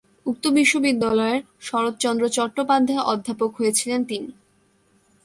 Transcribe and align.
উক্ত 0.25 0.43
বিশ্ববিদ্যালয়ের 0.57 1.39
"শরৎচন্দ্র 1.61 2.23
চট্টোপাধ্যায় 2.29 3.03
অধ্যাপক" 3.03 3.51
হয়েছিলেন 3.55 3.99
তিনি। 4.03 4.29